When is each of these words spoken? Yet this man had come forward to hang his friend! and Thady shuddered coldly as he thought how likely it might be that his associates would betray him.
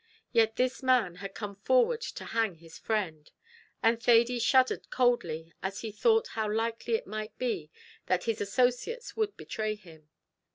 Yet 0.31 0.55
this 0.55 0.81
man 0.81 1.17
had 1.17 1.35
come 1.35 1.57
forward 1.57 2.01
to 2.01 2.25
hang 2.25 2.55
his 2.55 2.79
friend! 2.79 3.29
and 3.83 4.01
Thady 4.01 4.39
shuddered 4.39 4.89
coldly 4.89 5.53
as 5.61 5.81
he 5.81 5.91
thought 5.91 6.29
how 6.29 6.51
likely 6.51 6.95
it 6.95 7.05
might 7.05 7.37
be 7.37 7.69
that 8.07 8.23
his 8.23 8.41
associates 8.41 9.15
would 9.15 9.37
betray 9.37 9.75
him. 9.75 10.09